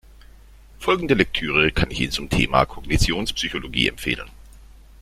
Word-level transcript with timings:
Folgende 0.79 1.13
Lektüre 1.13 1.71
kann 1.71 1.91
ich 1.91 1.99
Ihnen 2.01 2.11
zum 2.11 2.27
Thema 2.27 2.65
Kognitionspsychologie 2.65 3.87
empfehlen. 3.87 4.31